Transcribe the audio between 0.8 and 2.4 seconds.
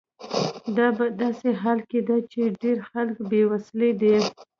په داسې حال کې ده